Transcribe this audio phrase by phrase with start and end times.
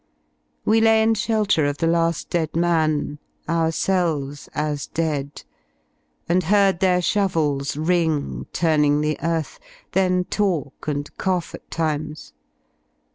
[0.65, 3.19] We lay in shelter of the laft dead man
[3.49, 5.43] ^ Ourselves as dead^
[6.27, 9.59] and heard their shovels ring Turning the earth,
[9.91, 12.33] then talk and cough at times.